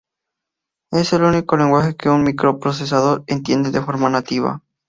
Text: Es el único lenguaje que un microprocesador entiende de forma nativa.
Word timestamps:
Es 0.89 1.13
el 1.13 1.21
único 1.21 1.57
lenguaje 1.57 1.95
que 1.95 2.09
un 2.09 2.23
microprocesador 2.23 3.23
entiende 3.27 3.69
de 3.69 3.83
forma 3.83 4.09
nativa. 4.09 4.63